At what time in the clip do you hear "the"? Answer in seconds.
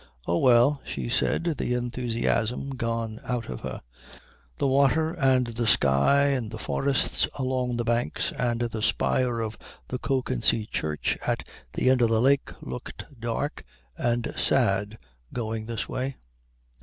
1.59-1.75, 4.57-4.65, 5.45-5.67, 6.49-6.57, 7.77-7.83, 8.61-8.81, 9.89-9.99, 11.73-11.91, 12.09-12.19